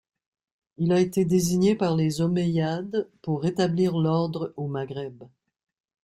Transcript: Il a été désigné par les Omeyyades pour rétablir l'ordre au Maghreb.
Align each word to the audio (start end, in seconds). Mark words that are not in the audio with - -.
Il 0.77 0.93
a 0.93 0.99
été 0.99 1.25
désigné 1.25 1.75
par 1.75 1.95
les 1.95 2.21
Omeyyades 2.21 3.07
pour 3.21 3.43
rétablir 3.43 3.95
l'ordre 3.99 4.51
au 4.57 4.65
Maghreb. 4.65 5.25